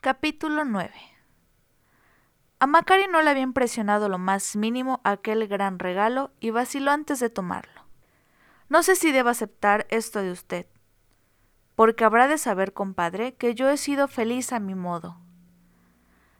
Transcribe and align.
Capítulo 0.00 0.64
9 0.64 0.92
A 2.60 2.66
Macari 2.68 3.08
no 3.10 3.20
le 3.20 3.30
había 3.30 3.42
impresionado 3.42 4.08
lo 4.08 4.16
más 4.16 4.54
mínimo 4.54 5.00
aquel 5.02 5.48
gran 5.48 5.80
regalo 5.80 6.30
y 6.38 6.50
vaciló 6.50 6.92
antes 6.92 7.18
de 7.18 7.30
tomarlo. 7.30 7.82
No 8.68 8.84
sé 8.84 8.94
si 8.94 9.10
debo 9.10 9.30
aceptar 9.30 9.88
esto 9.90 10.22
de 10.22 10.30
usted, 10.30 10.66
porque 11.74 12.04
habrá 12.04 12.28
de 12.28 12.38
saber, 12.38 12.72
compadre, 12.72 13.34
que 13.34 13.56
yo 13.56 13.68
he 13.70 13.76
sido 13.76 14.06
feliz 14.06 14.52
a 14.52 14.60
mi 14.60 14.76
modo. 14.76 15.18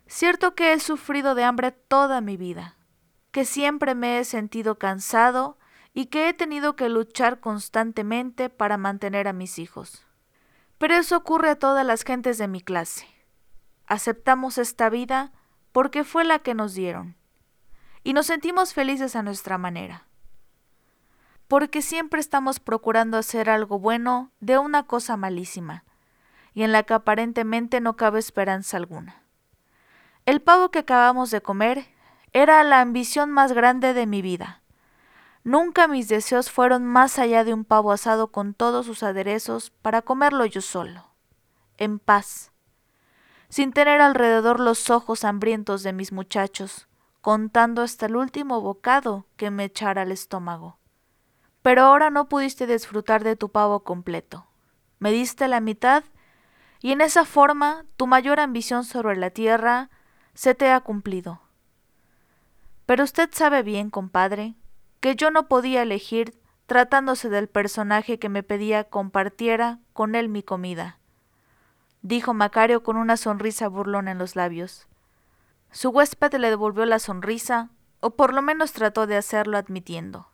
Cierto 0.06 0.54
que 0.54 0.72
he 0.72 0.78
sufrido 0.78 1.34
de 1.34 1.42
hambre 1.42 1.72
toda 1.72 2.20
mi 2.20 2.36
vida, 2.36 2.76
que 3.32 3.44
siempre 3.44 3.96
me 3.96 4.20
he 4.20 4.24
sentido 4.24 4.78
cansado 4.78 5.58
y 5.92 6.06
que 6.06 6.28
he 6.28 6.32
tenido 6.32 6.76
que 6.76 6.88
luchar 6.88 7.40
constantemente 7.40 8.50
para 8.50 8.78
mantener 8.78 9.26
a 9.26 9.32
mis 9.32 9.58
hijos. 9.58 10.06
Pero 10.78 10.94
eso 10.94 11.16
ocurre 11.16 11.50
a 11.50 11.58
todas 11.58 11.84
las 11.84 12.04
gentes 12.04 12.38
de 12.38 12.46
mi 12.46 12.60
clase. 12.60 13.17
Aceptamos 13.88 14.58
esta 14.58 14.90
vida 14.90 15.32
porque 15.72 16.04
fue 16.04 16.22
la 16.22 16.40
que 16.40 16.52
nos 16.52 16.74
dieron, 16.74 17.16
y 18.04 18.12
nos 18.12 18.26
sentimos 18.26 18.74
felices 18.74 19.16
a 19.16 19.22
nuestra 19.22 19.56
manera. 19.56 20.06
Porque 21.48 21.80
siempre 21.80 22.20
estamos 22.20 22.60
procurando 22.60 23.16
hacer 23.16 23.48
algo 23.48 23.78
bueno 23.78 24.30
de 24.40 24.58
una 24.58 24.82
cosa 24.82 25.16
malísima, 25.16 25.84
y 26.52 26.64
en 26.64 26.72
la 26.72 26.82
que 26.82 26.92
aparentemente 26.92 27.80
no 27.80 27.96
cabe 27.96 28.18
esperanza 28.18 28.76
alguna. 28.76 29.22
El 30.26 30.42
pavo 30.42 30.70
que 30.70 30.80
acabamos 30.80 31.30
de 31.30 31.40
comer 31.40 31.86
era 32.34 32.62
la 32.64 32.82
ambición 32.82 33.30
más 33.30 33.52
grande 33.52 33.94
de 33.94 34.06
mi 34.06 34.20
vida. 34.20 34.62
Nunca 35.44 35.88
mis 35.88 36.08
deseos 36.08 36.50
fueron 36.50 36.84
más 36.84 37.18
allá 37.18 37.42
de 37.42 37.54
un 37.54 37.64
pavo 37.64 37.92
asado 37.92 38.32
con 38.32 38.52
todos 38.52 38.84
sus 38.84 39.02
aderezos 39.02 39.70
para 39.70 40.02
comerlo 40.02 40.44
yo 40.44 40.60
solo, 40.60 41.06
en 41.78 41.98
paz, 41.98 42.52
sin 43.48 43.72
tener 43.72 44.00
alrededor 44.00 44.60
los 44.60 44.90
ojos 44.90 45.24
hambrientos 45.24 45.82
de 45.82 45.92
mis 45.92 46.12
muchachos, 46.12 46.86
contando 47.20 47.82
hasta 47.82 48.06
el 48.06 48.16
último 48.16 48.60
bocado 48.60 49.26
que 49.36 49.50
me 49.50 49.64
echara 49.64 50.02
al 50.02 50.12
estómago. 50.12 50.78
Pero 51.62 51.82
ahora 51.82 52.10
no 52.10 52.28
pudiste 52.28 52.66
disfrutar 52.66 53.24
de 53.24 53.36
tu 53.36 53.50
pavo 53.50 53.80
completo. 53.80 54.46
Me 54.98 55.12
diste 55.12 55.48
la 55.48 55.60
mitad 55.60 56.04
y 56.80 56.92
en 56.92 57.00
esa 57.00 57.24
forma 57.24 57.84
tu 57.96 58.06
mayor 58.06 58.40
ambición 58.40 58.84
sobre 58.84 59.16
la 59.16 59.30
tierra 59.30 59.90
se 60.34 60.54
te 60.54 60.70
ha 60.70 60.80
cumplido. 60.80 61.40
Pero 62.86 63.04
usted 63.04 63.28
sabe 63.32 63.62
bien, 63.62 63.90
compadre, 63.90 64.54
que 65.00 65.14
yo 65.16 65.30
no 65.30 65.48
podía 65.48 65.82
elegir 65.82 66.40
tratándose 66.66 67.28
del 67.28 67.48
personaje 67.48 68.18
que 68.18 68.28
me 68.28 68.42
pedía 68.42 68.84
compartiera 68.84 69.78
con 69.92 70.14
él 70.14 70.28
mi 70.28 70.42
comida, 70.42 70.98
dijo 72.08 72.34
Macario 72.34 72.82
con 72.82 72.96
una 72.96 73.16
sonrisa 73.16 73.68
burlona 73.68 74.10
en 74.10 74.18
los 74.18 74.34
labios. 74.34 74.88
Su 75.70 75.90
huésped 75.90 76.34
le 76.34 76.50
devolvió 76.50 76.84
la 76.86 76.98
sonrisa, 76.98 77.70
o 78.00 78.10
por 78.10 78.32
lo 78.32 78.42
menos 78.42 78.72
trató 78.72 79.06
de 79.06 79.16
hacerlo 79.16 79.58
admitiendo. 79.58 80.28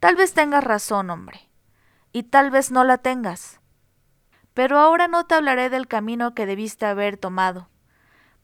Tal 0.00 0.16
vez 0.16 0.32
tengas 0.32 0.64
razón, 0.64 1.10
hombre, 1.10 1.50
y 2.12 2.24
tal 2.24 2.50
vez 2.50 2.70
no 2.70 2.84
la 2.84 2.98
tengas. 2.98 3.60
Pero 4.52 4.78
ahora 4.78 5.08
no 5.08 5.24
te 5.24 5.34
hablaré 5.34 5.70
del 5.70 5.88
camino 5.88 6.34
que 6.34 6.46
debiste 6.46 6.86
haber 6.86 7.16
tomado, 7.16 7.68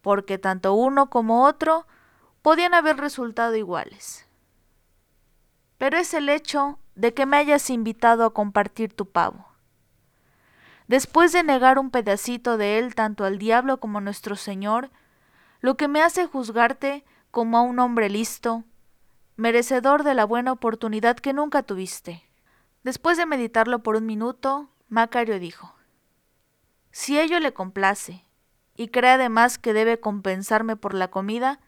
porque 0.01 0.39
tanto 0.39 0.75
uno 0.75 1.11
como 1.11 1.45
otro 1.45 1.87
podían 2.43 2.75
haber 2.75 2.97
resultado 2.97 3.55
iguales 3.57 4.27
pero 5.81 5.97
es 5.97 6.13
el 6.13 6.29
hecho 6.29 6.79
de 6.95 7.15
que 7.15 7.25
me 7.25 7.39
hayas 7.39 7.71
invitado 7.71 8.27
a 8.27 8.35
compartir 8.35 8.93
tu 8.93 9.07
pavo. 9.07 9.50
Después 10.91 11.31
de 11.31 11.45
negar 11.45 11.79
un 11.79 11.93
pedacito 11.93 12.57
de 12.57 12.81
él 12.81 12.97
tanto 12.97 13.25
al 13.25 13.39
diablo 13.39 13.79
como 13.79 13.99
a 13.99 14.01
nuestro 14.01 14.35
Señor, 14.35 14.91
lo 15.61 15.77
que 15.77 15.87
me 15.87 16.03
hace 16.03 16.27
juzgarte 16.27 17.05
como 17.31 17.59
a 17.59 17.63
un 17.63 17.79
hombre 17.79 18.11
listo, 18.11 18.65
merecedor 19.37 20.03
de 20.03 20.15
la 20.15 20.25
buena 20.25 20.51
oportunidad 20.51 21.15
que 21.15 21.33
nunca 21.33 21.63
tuviste. 21.63 22.29
Después 22.83 23.17
de 23.19 23.25
meditarlo 23.25 23.85
por 23.85 23.95
un 23.95 24.05
minuto, 24.05 24.69
Macario 24.89 25.39
dijo, 25.39 25.77
Si 26.91 27.21
ello 27.21 27.39
le 27.39 27.53
complace, 27.53 28.25
y 28.75 28.89
cree 28.89 29.13
además 29.13 29.59
que 29.59 29.73
debe 29.73 30.01
compensarme 30.01 30.75
por 30.75 30.95
la 30.95 31.07
comida, 31.07 31.61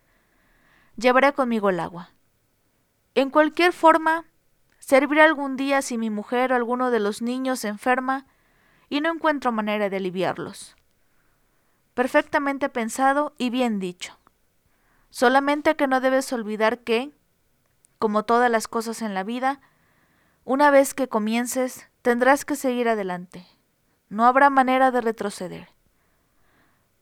llevaré 0.97 1.33
conmigo 1.33 1.71
el 1.71 1.79
agua. 1.79 2.11
En 3.15 3.31
cualquier 3.31 3.73
forma, 3.73 4.25
serviré 4.81 5.23
algún 5.23 5.57
día 5.57 5.81
si 5.81 5.97
mi 5.97 6.11
mujer 6.11 6.53
o 6.53 6.57
alguno 6.57 6.91
de 6.91 6.99
los 6.99 7.23
niños 7.23 7.61
se 7.61 7.69
enferma 7.69 8.27
y 8.93 9.01
no 9.01 9.11
encuentro 9.11 9.53
manera 9.53 9.89
de 9.89 9.97
aliviarlos. 9.97 10.77
Perfectamente 11.95 12.69
pensado 12.69 13.33
y 13.39 13.49
bien 13.49 13.79
dicho. 13.79 14.19
Solamente 15.09 15.77
que 15.77 15.87
no 15.87 16.03
debes 16.03 16.31
olvidar 16.31 16.81
que, 16.81 17.11
como 17.99 18.25
todas 18.25 18.51
las 18.51 18.69
cosas 18.69 19.01
en 19.01 19.15
la 19.15 19.25
vida, 19.25 19.63
una 20.45 20.71
vez 20.71 20.93
que 20.93 21.09
comiences, 21.09 21.89
tendrás 22.03 22.45
que 22.45 22.55
seguir 22.55 22.87
adelante. 22.87 23.47
No 24.11 24.27
habrá 24.27 24.51
manera 24.51 24.91
de 24.91 25.01
retroceder. 25.01 25.71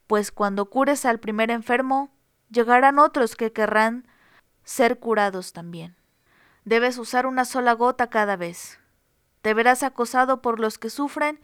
Pues 0.07 0.31
cuando 0.31 0.67
cures 0.67 1.05
al 1.05 1.19
primer 1.19 1.51
enfermo, 1.51 2.12
llegarán 2.51 3.01
otros 3.01 3.34
que 3.34 3.53
querrán 3.53 4.07
ser 4.62 5.01
curados 5.01 5.53
también. 5.53 5.97
Debes 6.65 6.99
usar 6.99 7.27
una 7.27 7.45
sola 7.45 7.72
gota 7.72 8.11
cada 8.11 8.37
vez. 8.37 8.78
Te 9.43 9.55
verás 9.55 9.83
acosado 9.83 10.41
por 10.41 10.61
los 10.61 10.78
que 10.78 10.89
sufren 10.89 11.41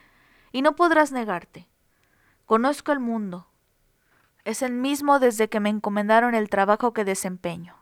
y 0.56 0.62
no 0.62 0.74
podrás 0.74 1.12
negarte. 1.12 1.68
Conozco 2.46 2.90
el 2.90 2.98
mundo. 2.98 3.46
Es 4.46 4.62
el 4.62 4.72
mismo 4.72 5.18
desde 5.18 5.50
que 5.50 5.60
me 5.60 5.68
encomendaron 5.68 6.34
el 6.34 6.48
trabajo 6.48 6.94
que 6.94 7.04
desempeño. 7.04 7.76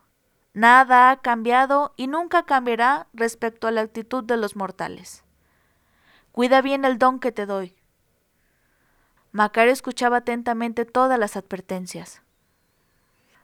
Nada 0.55 1.13
ha 1.13 1.21
cambiado 1.21 1.95
y 1.97 2.09
nunca 2.09 2.47
cambiará 2.47 3.07
respecto 3.13 3.69
a 3.69 3.71
la 3.71 3.83
actitud 3.83 4.25
de 4.25 4.37
los 4.37 4.57
mortales. 4.57 5.23
Cuida 6.33 6.63
bien 6.63 6.85
el 6.85 6.99
don 6.99 7.21
que 7.21 7.31
te 7.31 7.47
doy. 7.47 7.77
Macario 9.31 9.73
escuchaba 9.73 10.17
atentamente 10.17 10.85
todas 10.85 11.17
las 11.17 11.37
advertencias. 11.37 12.23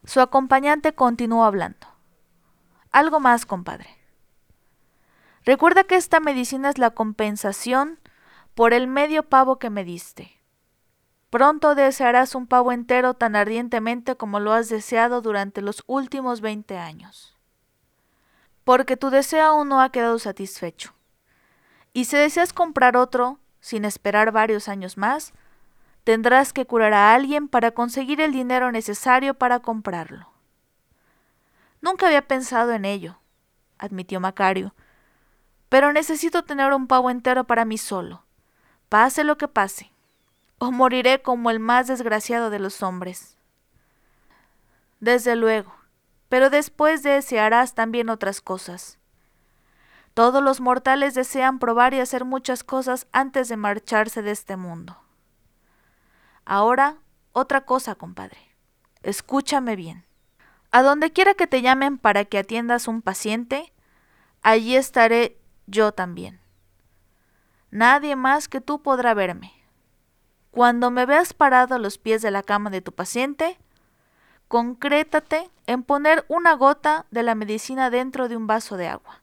Su 0.03 0.21
acompañante 0.21 0.93
continuó 0.93 1.45
hablando. 1.45 1.87
Algo 2.91 3.21
más, 3.21 3.47
compadre. 3.47 3.97
Recuerda 5.45 5.85
que 5.85 5.95
esta 5.95 6.19
medicina 6.19 6.69
es 6.69 6.79
la 6.79 6.91
compensación 6.91 8.01
por 8.55 8.73
el 8.73 8.87
medio 8.87 9.23
pavo 9.23 9.59
que 9.59 9.71
me 9.71 9.85
diste. 9.85 10.41
Pronto 11.31 11.75
desearás 11.77 12.35
un 12.35 12.47
pavo 12.47 12.73
entero 12.73 13.15
tan 13.15 13.37
ardientemente 13.37 14.17
como 14.17 14.41
lo 14.41 14.53
has 14.53 14.69
deseado 14.69 15.23
durante 15.23 15.63
los 15.63 15.85
últimos 15.87 16.41
veinte 16.41 16.77
años. 16.77 17.37
Porque 18.65 18.97
tu 18.97 19.11
deseo 19.11 19.45
aún 19.45 19.69
no 19.69 19.81
ha 19.81 19.91
quedado 19.93 20.19
satisfecho. 20.19 20.93
Y 21.93 22.07
si 22.07 22.17
deseas 22.17 22.53
comprar 22.53 22.97
otro, 22.97 23.39
sin 23.61 23.85
esperar 23.85 24.33
varios 24.33 24.69
años 24.69 24.97
más, 24.97 25.33
tendrás 26.05 26.53
que 26.53 26.67
curar 26.67 26.95
a 26.95 27.15
alguien 27.15 27.49
para 27.49 27.71
conseguir 27.71 28.21
el 28.21 28.33
dinero 28.33 28.73
necesario 28.73 29.35
para 29.35 29.61
comprarlo. 29.61 30.31
Nunca 31.81 32.07
había 32.07 32.27
pensado 32.27 32.73
en 32.73 32.85
ello, 32.85 33.21
admitió 33.79 34.21
Macario. 34.21 34.75
Pero 35.69 35.93
necesito 35.93 36.45
tener 36.45 36.73
un 36.73 36.89
pavo 36.89 37.11
entero 37.11 37.45
para 37.45 37.65
mí 37.65 37.79
solo, 37.79 38.25
pase 38.91 39.25
lo 39.25 39.39
que 39.39 39.49
pase, 39.49 39.93
o 40.59 40.73
moriré 40.73 41.23
como 41.23 41.51
el 41.51 41.61
más 41.61 41.87
desgraciado 41.87 42.51
de 42.51 42.59
los 42.59 42.83
hombres. 42.83 43.39
Desde 44.99 45.37
luego, 45.37 45.73
pero 46.29 46.51
después 46.51 47.03
desearás 47.03 47.75
también 47.75 48.11
otras 48.11 48.41
cosas. 48.41 48.99
Todos 50.13 50.43
los 50.43 50.61
mortales 50.61 51.15
desean 51.15 51.61
probar 51.61 51.95
y 51.95 52.01
hacer 52.01 52.25
muchas 52.25 52.65
cosas 52.65 53.07
antes 53.13 53.49
de 53.49 53.57
marcharse 53.57 54.23
de 54.23 54.33
este 54.33 54.57
mundo. 54.57 54.99
Ahora, 56.45 56.97
otra 57.33 57.61
cosa, 57.61 57.95
compadre. 57.95 58.57
Escúchame 59.05 59.77
bien. 59.77 60.05
A 60.73 60.83
donde 60.83 61.13
quiera 61.13 61.35
que 61.35 61.47
te 61.47 61.63
llamen 61.63 61.97
para 61.97 62.25
que 62.25 62.39
atiendas 62.39 62.89
un 62.89 63.03
paciente, 63.03 63.73
allí 64.43 64.75
estaré 64.75 65.39
yo 65.67 65.93
también. 65.93 66.41
Nadie 67.71 68.17
más 68.17 68.49
que 68.49 68.61
tú 68.61 68.83
podrá 68.83 69.15
verme. 69.15 69.53
Cuando 70.51 70.91
me 70.91 71.07
veas 71.07 71.33
parado 71.33 71.77
a 71.77 71.79
los 71.79 71.99
pies 71.99 72.23
de 72.23 72.31
la 72.31 72.43
cama 72.43 72.71
de 72.71 72.81
tu 72.81 72.93
paciente, 72.93 73.59
concrétate 74.49 75.49
en 75.67 75.85
poner 75.85 76.25
una 76.29 76.55
gota 76.55 77.07
de 77.13 77.23
la 77.23 77.37
medicina 77.37 77.91
dentro 77.91 78.29
de 78.29 78.37
un 78.37 78.49
vaso 78.49 78.77
de 78.77 78.89
agua. 78.89 79.23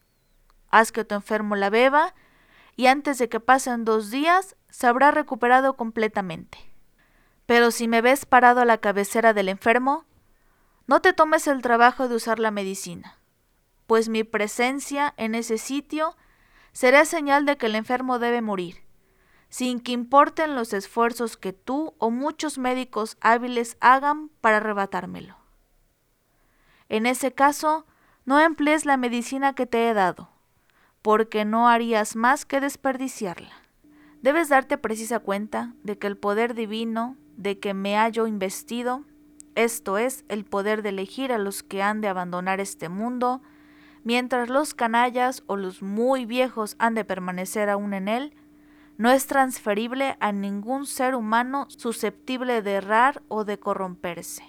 Haz 0.69 0.93
que 0.93 1.03
tu 1.03 1.15
enfermo 1.15 1.55
la 1.55 1.69
beba 1.69 2.13
y 2.77 2.87
antes 2.87 3.17
de 3.17 3.27
que 3.27 3.41
pasen 3.41 3.83
dos 3.83 4.09
días 4.09 4.55
se 4.69 4.87
habrá 4.87 5.11
recuperado 5.11 5.75
completamente. 5.75 6.57
Pero 7.45 7.71
si 7.71 7.87
me 7.87 8.01
ves 8.01 8.25
parado 8.25 8.61
a 8.61 8.65
la 8.65 8.77
cabecera 8.77 9.33
del 9.33 9.49
enfermo, 9.49 10.05
no 10.85 11.01
te 11.01 11.11
tomes 11.11 11.47
el 11.47 11.61
trabajo 11.61 12.07
de 12.07 12.15
usar 12.15 12.39
la 12.39 12.51
medicina, 12.51 13.17
pues 13.87 14.07
mi 14.07 14.23
presencia 14.23 15.13
en 15.17 15.35
ese 15.35 15.57
sitio 15.57 16.15
será 16.77 17.05
señal 17.05 17.47
de 17.47 17.57
que 17.57 17.65
el 17.65 17.73
enfermo 17.73 18.19
debe 18.19 18.43
morir, 18.43 18.83
sin 19.49 19.79
que 19.79 19.93
importen 19.93 20.53
los 20.53 20.73
esfuerzos 20.73 21.35
que 21.35 21.51
tú 21.51 21.95
o 21.97 22.11
muchos 22.11 22.59
médicos 22.59 23.17
hábiles 23.19 23.77
hagan 23.79 24.29
para 24.41 24.57
arrebatármelo. 24.57 25.37
En 26.87 27.07
ese 27.07 27.33
caso, 27.33 27.87
no 28.25 28.39
emplees 28.39 28.85
la 28.85 28.95
medicina 28.95 29.55
que 29.55 29.65
te 29.65 29.89
he 29.89 29.95
dado, 29.95 30.29
porque 31.01 31.45
no 31.45 31.67
harías 31.67 32.15
más 32.15 32.45
que 32.45 32.61
desperdiciarla. 32.61 33.55
Debes 34.21 34.49
darte 34.49 34.77
precisa 34.77 35.17
cuenta 35.17 35.73
de 35.81 35.97
que 35.97 36.05
el 36.05 36.15
poder 36.15 36.53
divino 36.53 37.17
de 37.37 37.57
que 37.57 37.73
me 37.73 37.95
hallo 37.95 38.27
investido, 38.27 39.03
esto 39.55 39.97
es, 39.97 40.25
el 40.27 40.45
poder 40.45 40.83
de 40.83 40.89
elegir 40.89 41.33
a 41.33 41.39
los 41.39 41.63
que 41.63 41.81
han 41.81 42.01
de 42.01 42.07
abandonar 42.07 42.59
este 42.59 42.87
mundo, 42.87 43.41
mientras 44.07 44.47
los 44.47 44.73
canallas 44.73 45.43
o 45.47 45.57
los 45.57 45.81
muy 45.81 46.25
viejos 46.25 46.77
han 46.79 46.95
de 46.95 47.03
permanecer 47.03 47.69
aún 47.69 47.93
en 47.93 48.07
él, 48.07 48.33
no 48.97 49.11
es 49.11 49.27
transferible 49.27 50.15
a 50.21 50.31
ningún 50.31 50.85
ser 50.85 51.13
humano 51.13 51.65
susceptible 51.67 52.61
de 52.61 52.75
errar 52.75 53.21
o 53.27 53.43
de 53.43 53.59
corromperse. 53.59 54.45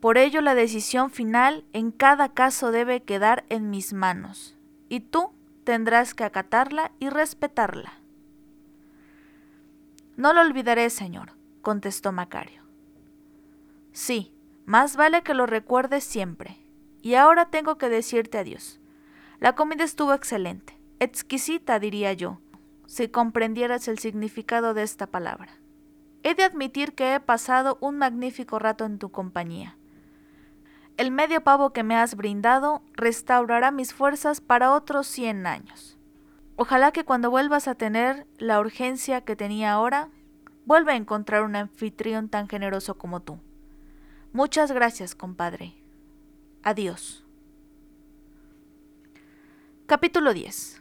Por 0.00 0.16
ello 0.16 0.40
la 0.40 0.54
decisión 0.54 1.10
final 1.10 1.66
en 1.74 1.90
cada 1.90 2.30
caso 2.30 2.72
debe 2.72 3.02
quedar 3.02 3.44
en 3.50 3.68
mis 3.68 3.92
manos, 3.92 4.56
y 4.88 5.00
tú 5.00 5.34
tendrás 5.64 6.14
que 6.14 6.24
acatarla 6.24 6.92
y 6.98 7.10
respetarla. 7.10 7.92
No 10.16 10.32
lo 10.32 10.40
olvidaré, 10.40 10.88
señor, 10.88 11.32
contestó 11.60 12.10
Macario. 12.10 12.62
Sí, 13.92 14.32
más 14.64 14.96
vale 14.96 15.22
que 15.22 15.34
lo 15.34 15.44
recuerdes 15.44 16.04
siempre. 16.04 16.61
Y 17.02 17.14
ahora 17.16 17.50
tengo 17.50 17.76
que 17.76 17.88
decirte 17.88 18.38
adiós. 18.38 18.80
La 19.40 19.54
comida 19.54 19.82
estuvo 19.82 20.14
excelente, 20.14 20.80
exquisita, 21.00 21.80
diría 21.80 22.12
yo, 22.12 22.40
si 22.86 23.08
comprendieras 23.08 23.88
el 23.88 23.98
significado 23.98 24.72
de 24.72 24.84
esta 24.84 25.08
palabra. 25.08 25.50
He 26.22 26.34
de 26.36 26.44
admitir 26.44 26.94
que 26.94 27.14
he 27.14 27.20
pasado 27.20 27.76
un 27.80 27.98
magnífico 27.98 28.60
rato 28.60 28.84
en 28.84 28.98
tu 28.98 29.10
compañía. 29.10 29.76
El 30.96 31.10
medio 31.10 31.42
pavo 31.42 31.72
que 31.72 31.82
me 31.82 31.96
has 31.96 32.14
brindado 32.14 32.82
restaurará 32.92 33.72
mis 33.72 33.92
fuerzas 33.92 34.40
para 34.40 34.72
otros 34.72 35.08
cien 35.08 35.46
años. 35.48 35.98
Ojalá 36.54 36.92
que 36.92 37.04
cuando 37.04 37.30
vuelvas 37.30 37.66
a 37.66 37.74
tener 37.74 38.28
la 38.38 38.60
urgencia 38.60 39.22
que 39.22 39.34
tenía 39.34 39.72
ahora, 39.72 40.10
vuelva 40.64 40.92
a 40.92 40.96
encontrar 40.96 41.42
un 41.42 41.56
anfitrión 41.56 42.28
tan 42.28 42.48
generoso 42.48 42.96
como 42.96 43.20
tú. 43.20 43.40
Muchas 44.32 44.70
gracias, 44.70 45.16
compadre. 45.16 45.81
Adiós. 46.64 47.24
Capítulo 49.86 50.32
10 50.32 50.80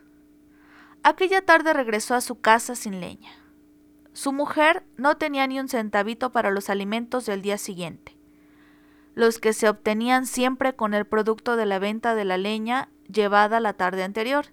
Aquella 1.02 1.42
tarde 1.42 1.74
regresó 1.74 2.14
a 2.14 2.22
su 2.22 2.40
casa 2.40 2.76
sin 2.76 3.00
leña. 3.00 3.32
Su 4.14 4.32
mujer 4.32 4.84
no 4.98 5.18
tenía 5.18 5.48
ni 5.48 5.60
un 5.60 5.70
centavito 5.70 6.32
para 6.32 6.52
los 6.52 6.70
alimentos 6.70 7.26
del 7.26 7.42
día 7.42 7.58
siguiente, 7.58 8.16
los 9.16 9.40
que 9.40 9.54
se 9.54 9.70
obtenían 9.70 10.28
siempre 10.28 10.76
con 10.76 10.94
el 10.94 11.06
producto 11.06 11.56
de 11.56 11.66
la 11.66 11.80
venta 11.80 12.14
de 12.14 12.26
la 12.26 12.38
leña 12.38 12.90
llevada 13.12 13.60
la 13.60 13.74
tarde 13.74 14.04
anterior, 14.04 14.46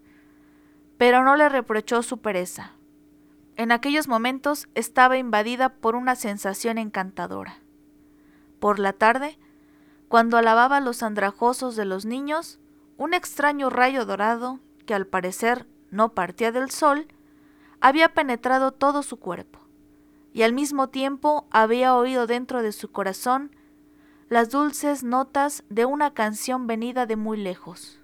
pero 0.96 1.22
no 1.24 1.36
le 1.36 1.50
reprochó 1.50 2.02
su 2.02 2.22
pereza. 2.22 2.72
En 3.56 3.70
aquellos 3.70 4.08
momentos 4.08 4.66
estaba 4.74 5.18
invadida 5.18 5.74
por 5.74 5.94
una 5.94 6.16
sensación 6.16 6.78
encantadora. 6.78 7.58
Por 8.60 8.78
la 8.78 8.94
tarde, 8.94 9.38
cuando 10.08 10.38
alababa 10.38 10.80
los 10.80 11.02
andrajosos 11.02 11.76
de 11.76 11.84
los 11.84 12.04
niños, 12.04 12.58
un 12.96 13.14
extraño 13.14 13.70
rayo 13.70 14.06
dorado, 14.06 14.58
que 14.86 14.94
al 14.94 15.06
parecer 15.06 15.66
no 15.90 16.14
partía 16.14 16.50
del 16.50 16.70
sol, 16.70 17.06
había 17.80 18.14
penetrado 18.14 18.72
todo 18.72 19.02
su 19.02 19.18
cuerpo, 19.18 19.60
y 20.32 20.42
al 20.42 20.52
mismo 20.52 20.88
tiempo 20.88 21.46
había 21.50 21.94
oído 21.94 22.26
dentro 22.26 22.62
de 22.62 22.72
su 22.72 22.90
corazón 22.90 23.54
las 24.28 24.50
dulces 24.50 25.04
notas 25.04 25.62
de 25.68 25.84
una 25.84 26.12
canción 26.12 26.66
venida 26.66 27.06
de 27.06 27.16
muy 27.16 27.38
lejos. 27.38 28.00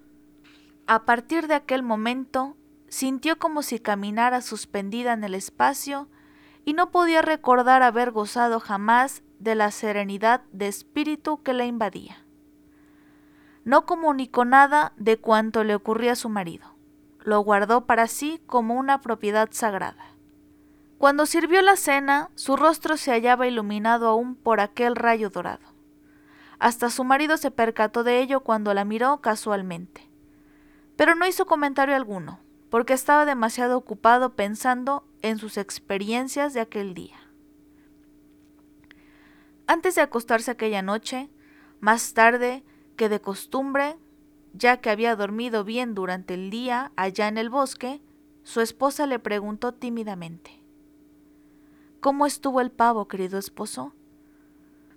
A 0.87 1.05
partir 1.05 1.47
de 1.47 1.55
aquel 1.55 1.83
momento 1.83 2.55
sintió 2.87 3.37
como 3.37 3.63
si 3.63 3.79
caminara 3.79 4.41
suspendida 4.41 5.13
en 5.13 5.23
el 5.23 5.35
espacio 5.35 6.07
y 6.63 6.73
no 6.73 6.91
podía 6.91 7.21
recordar 7.21 7.83
haber 7.83 8.11
gozado 8.11 8.59
jamás 8.59 9.21
de 9.39 9.55
la 9.55 9.71
serenidad 9.71 10.41
de 10.51 10.67
espíritu 10.67 11.41
que 11.43 11.53
la 11.53 11.65
invadía. 11.65 12.25
No 13.63 13.85
comunicó 13.85 14.45
nada 14.45 14.93
de 14.97 15.17
cuanto 15.17 15.63
le 15.63 15.75
ocurría 15.75 16.13
a 16.13 16.15
su 16.15 16.29
marido 16.29 16.75
lo 17.25 17.39
guardó 17.39 17.85
para 17.85 18.07
sí 18.07 18.41
como 18.45 18.75
una 18.75 19.01
propiedad 19.01 19.49
sagrada. 19.51 20.11
Cuando 20.97 21.25
sirvió 21.25 21.61
la 21.61 21.75
cena, 21.75 22.29
su 22.35 22.55
rostro 22.55 22.97
se 22.97 23.11
hallaba 23.11 23.47
iluminado 23.47 24.07
aún 24.07 24.35
por 24.35 24.59
aquel 24.59 24.95
rayo 24.95 25.29
dorado. 25.29 25.73
Hasta 26.57 26.89
su 26.89 27.03
marido 27.03 27.35
se 27.35 27.51
percató 27.51 28.03
de 28.03 28.21
ello 28.21 28.41
cuando 28.41 28.73
la 28.73 28.85
miró 28.85 29.19
casualmente. 29.21 30.09
Pero 30.95 31.15
no 31.15 31.27
hizo 31.27 31.45
comentario 31.45 31.95
alguno, 31.95 32.39
porque 32.69 32.93
estaba 32.93 33.25
demasiado 33.25 33.77
ocupado 33.77 34.35
pensando 34.35 35.03
en 35.21 35.37
sus 35.37 35.57
experiencias 35.57 36.53
de 36.53 36.61
aquel 36.61 36.93
día. 36.93 37.17
Antes 39.67 39.95
de 39.95 40.01
acostarse 40.01 40.51
aquella 40.51 40.81
noche, 40.81 41.29
más 41.79 42.13
tarde 42.13 42.63
que 42.95 43.09
de 43.09 43.21
costumbre, 43.21 43.97
ya 44.53 44.77
que 44.77 44.89
había 44.89 45.15
dormido 45.15 45.63
bien 45.63 45.95
durante 45.95 46.35
el 46.35 46.49
día 46.49 46.91
allá 46.95 47.27
en 47.27 47.37
el 47.37 47.49
bosque, 47.49 48.01
su 48.43 48.61
esposa 48.61 49.07
le 49.07 49.19
preguntó 49.19 49.73
tímidamente 49.73 50.63
¿Cómo 51.99 52.27
estuvo 52.27 52.61
el 52.61 52.71
pavo, 52.71 53.07
querido 53.07 53.39
esposo? 53.39 53.95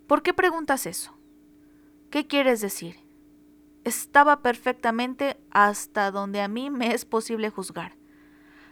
¿Por 0.06 0.22
qué 0.22 0.34
preguntas 0.34 0.84
eso? 0.84 1.16
¿Qué 2.10 2.26
quieres 2.26 2.60
decir? 2.60 2.96
Estaba 3.84 4.42
perfectamente 4.42 5.40
hasta 5.50 6.10
donde 6.10 6.42
a 6.42 6.48
mí 6.48 6.68
me 6.68 6.92
es 6.92 7.06
posible 7.06 7.48
juzgar, 7.48 7.96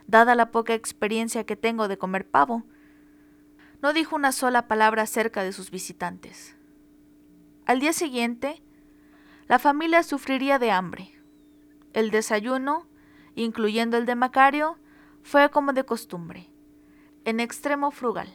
dada 0.07 0.35
la 0.35 0.51
poca 0.51 0.75
experiencia 0.75 1.45
que 1.45 1.57
tengo 1.57 1.89
de 1.89 1.97
comer 1.97 2.29
pavo. 2.29 2.65
No 3.83 3.93
dijo 3.93 4.17
una 4.17 4.33
sola 4.33 4.69
palabra 4.69 5.03
acerca 5.03 5.43
de 5.43 5.53
sus 5.53 5.71
visitantes. 5.71 6.57
Al 7.67 7.81
día 7.81 7.93
siguiente, 7.93 8.63
la 9.49 9.59
familia 9.59 10.03
sufriría 10.03 10.59
de 10.59 10.71
hambre. 10.71 11.13
El 11.93 12.11
desayuno, 12.11 12.87
incluyendo 13.35 13.97
el 13.97 14.07
de 14.07 14.15
Macario, 14.15 14.79
fue 15.23 15.51
como 15.51 15.73
de 15.73 15.85
costumbre, 15.85 16.51
en 17.25 17.41
extremo 17.41 17.91
frugal. 17.91 18.33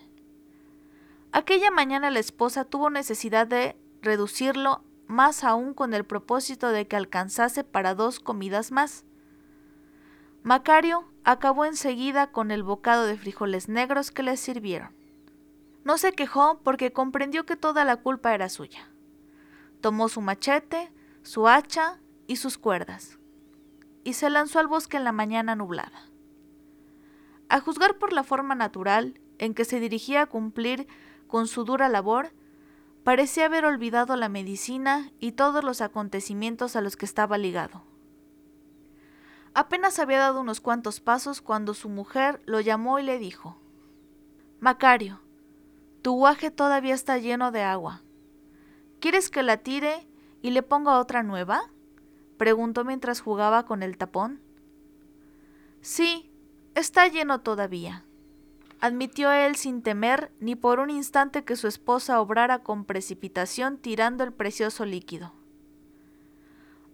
Aquella 1.32 1.72
mañana 1.72 2.10
la 2.10 2.20
esposa 2.20 2.66
tuvo 2.66 2.90
necesidad 2.90 3.48
de 3.48 3.78
reducirlo 4.02 4.84
más 5.08 5.44
aún 5.44 5.74
con 5.74 5.94
el 5.94 6.06
propósito 6.06 6.70
de 6.70 6.88
que 6.88 6.96
alcanzase 6.96 7.64
para 7.64 7.96
dos 7.96 8.20
comidas 8.20 8.72
más. 8.72 9.06
Macario 10.44 11.06
acabó 11.24 11.66
enseguida 11.66 12.32
con 12.32 12.52
el 12.52 12.64
bocado 12.64 13.06
de 13.06 13.18
frijoles 13.18 13.70
negros 13.70 14.12
que 14.12 14.24
le 14.24 14.38
sirvieron. 14.38 15.01
No 15.84 15.98
se 15.98 16.14
quejó 16.14 16.60
porque 16.64 16.94
comprendió 16.94 17.46
que 17.46 17.56
toda 17.56 17.86
la 17.86 17.98
culpa 17.98 18.34
era 18.34 18.50
suya. 18.50 18.90
Tomó 19.82 20.10
su 20.10 20.22
machete, 20.22 20.92
su 21.24 21.48
hacha 21.48 22.00
y 22.28 22.36
sus 22.36 22.58
cuerdas, 22.58 23.18
y 24.04 24.14
se 24.14 24.30
lanzó 24.30 24.60
al 24.60 24.68
bosque 24.68 24.98
en 24.98 25.04
la 25.04 25.12
mañana 25.12 25.56
nublada. 25.56 26.08
A 27.50 27.60
juzgar 27.60 27.98
por 27.98 28.14
la 28.14 28.24
forma 28.24 28.56
natural 28.56 29.20
en 29.40 29.54
que 29.54 29.66
se 29.66 29.80
dirigía 29.80 30.22
a 30.22 30.26
cumplir 30.28 30.88
con 31.28 31.48
su 31.48 31.64
dura 31.64 31.90
labor, 31.90 32.32
parecía 33.04 33.46
haber 33.46 33.66
olvidado 33.66 34.16
la 34.16 34.30
medicina 34.30 35.12
y 35.20 35.32
todos 35.32 35.64
los 35.64 35.82
acontecimientos 35.82 36.76
a 36.76 36.82
los 36.82 36.96
que 36.96 37.06
estaba 37.06 37.38
ligado. 37.38 37.84
Apenas 39.54 40.00
había 40.00 40.20
dado 40.20 40.40
unos 40.40 40.62
cuantos 40.62 41.00
pasos 41.00 41.42
cuando 41.42 41.74
su 41.74 41.90
mujer 41.90 42.42
lo 42.46 42.62
llamó 42.62 43.00
y 43.00 43.04
le 43.04 43.18
dijo 43.18 43.58
Macario, 44.60 45.20
tu 46.02 46.14
guaje 46.14 46.52
todavía 46.52 46.94
está 46.94 47.18
lleno 47.18 47.52
de 47.52 47.62
agua. 47.64 48.02
¿Quieres 49.00 49.30
que 49.30 49.44
la 49.44 49.58
tire 49.58 50.08
¿Y 50.42 50.52
le 50.52 50.64
pongo 50.64 50.98
otra 50.98 51.24
nueva? 51.24 51.62
preguntó 52.38 52.84
mientras 52.84 53.22
jugaba 53.22 53.66
con 53.66 53.84
el 53.84 53.98
tapón. 53.98 54.42
Sí, 55.82 56.32
está 56.74 57.08
lleno 57.08 57.42
todavía, 57.42 58.06
admitió 58.80 59.32
él 59.32 59.56
sin 59.56 59.84
temer 59.84 60.32
ni 60.40 60.56
por 60.56 60.80
un 60.80 60.90
instante 60.90 61.44
que 61.44 61.56
su 61.56 61.68
esposa 61.68 62.20
obrara 62.20 62.60
con 62.64 62.86
precipitación 62.86 63.78
tirando 63.78 64.24
el 64.24 64.34
precioso 64.34 64.86
líquido. 64.86 65.34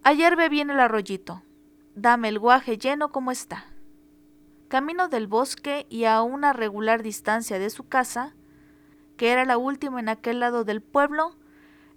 Ayer 0.02 0.36
bebí 0.36 0.60
en 0.60 0.70
el 0.70 0.80
arroyito. 0.80 1.42
Dame 1.94 2.28
el 2.28 2.38
guaje 2.38 2.78
lleno 2.78 3.10
como 3.10 3.30
está. 3.30 3.66
Camino 4.68 5.08
del 5.08 5.26
bosque 5.26 5.86
y 5.88 6.04
a 6.04 6.20
una 6.22 6.52
regular 6.52 7.02
distancia 7.02 7.58
de 7.58 7.70
su 7.70 7.88
casa, 7.88 8.34
que 9.18 9.30
era 9.30 9.44
la 9.44 9.58
última 9.58 10.00
en 10.00 10.08
aquel 10.08 10.40
lado 10.40 10.64
del 10.64 10.80
pueblo, 10.80 11.36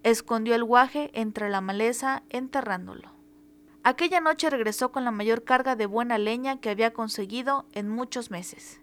Escondió 0.04 0.56
el 0.56 0.64
guaje 0.64 1.12
entre 1.14 1.50
la 1.50 1.62
maleza, 1.62 2.24
enterrándolo. 2.30 3.12
Aquella 3.84 4.20
noche 4.20 4.50
regresó 4.50 4.92
con 4.92 5.06
la 5.06 5.12
mayor 5.12 5.44
carga 5.44 5.76
de 5.76 5.86
buena 5.86 6.18
leña 6.18 6.60
que 6.60 6.70
había 6.70 6.92
conseguido 6.92 7.66
en 7.74 7.88
muchos 7.88 8.32
meses. 8.32 8.80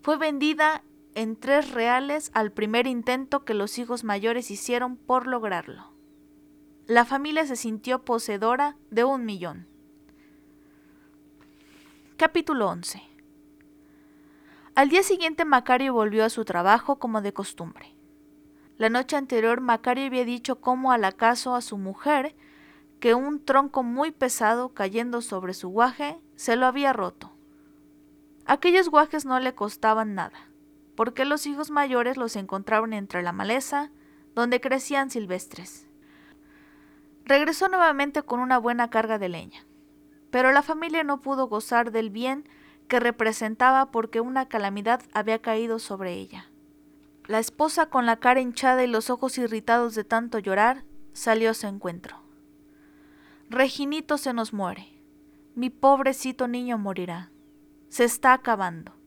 fue 0.00 0.16
vendida 0.16 0.82
en 1.14 1.36
tres 1.36 1.72
reales 1.72 2.30
al 2.32 2.52
primer 2.52 2.86
intento 2.86 3.44
que 3.44 3.52
los 3.52 3.78
hijos 3.78 4.04
mayores 4.04 4.50
hicieron 4.50 4.96
por 4.96 5.26
lograrlo. 5.26 5.92
La 6.86 7.04
familia 7.04 7.44
se 7.44 7.56
sintió 7.56 8.04
poseedora 8.04 8.76
de 8.90 9.04
un 9.04 9.26
millón. 9.26 9.66
Capítulo 12.16 12.68
11 12.68 13.17
Al 14.78 14.90
día 14.90 15.02
siguiente 15.02 15.44
Macario 15.44 15.92
volvió 15.92 16.24
a 16.24 16.28
su 16.28 16.44
trabajo 16.44 17.00
como 17.00 17.20
de 17.20 17.32
costumbre. 17.32 17.96
La 18.76 18.88
noche 18.88 19.16
anterior 19.16 19.60
Macario 19.60 20.06
había 20.06 20.24
dicho 20.24 20.60
como 20.60 20.92
al 20.92 21.04
acaso 21.04 21.56
a 21.56 21.62
su 21.62 21.78
mujer 21.78 22.36
que 23.00 23.12
un 23.14 23.44
tronco 23.44 23.82
muy 23.82 24.12
pesado 24.12 24.74
cayendo 24.74 25.20
sobre 25.20 25.52
su 25.52 25.68
guaje 25.68 26.20
se 26.36 26.54
lo 26.54 26.64
había 26.64 26.92
roto. 26.92 27.32
Aquellos 28.46 28.88
guajes 28.88 29.24
no 29.24 29.40
le 29.40 29.52
costaban 29.52 30.14
nada 30.14 30.48
porque 30.94 31.24
los 31.24 31.48
hijos 31.48 31.72
mayores 31.72 32.16
los 32.16 32.36
encontraron 32.36 32.92
entre 32.92 33.24
la 33.24 33.32
maleza, 33.32 33.90
donde 34.36 34.60
crecían 34.60 35.10
silvestres. 35.10 35.88
Regresó 37.24 37.66
nuevamente 37.66 38.22
con 38.22 38.38
una 38.38 38.58
buena 38.58 38.90
carga 38.90 39.18
de 39.18 39.28
leña, 39.28 39.66
pero 40.30 40.52
la 40.52 40.62
familia 40.62 41.02
no 41.02 41.20
pudo 41.20 41.48
gozar 41.48 41.90
del 41.90 42.10
bien 42.10 42.48
que 42.88 43.00
representaba 43.00 43.90
porque 43.90 44.20
una 44.20 44.48
calamidad 44.48 45.02
había 45.12 45.40
caído 45.40 45.78
sobre 45.78 46.14
ella. 46.14 46.50
La 47.26 47.38
esposa, 47.38 47.86
con 47.86 48.06
la 48.06 48.16
cara 48.16 48.40
hinchada 48.40 48.82
y 48.82 48.86
los 48.86 49.10
ojos 49.10 49.38
irritados 49.38 49.94
de 49.94 50.04
tanto 50.04 50.38
llorar, 50.38 50.84
salió 51.12 51.50
a 51.50 51.54
su 51.54 51.66
encuentro. 51.66 52.22
Reginito 53.50 54.18
se 54.18 54.32
nos 54.32 54.52
muere. 54.52 55.00
Mi 55.54 55.70
pobrecito 55.70 56.48
niño 56.48 56.78
morirá. 56.78 57.30
Se 57.88 58.04
está 58.04 58.32
acabando 58.32 58.98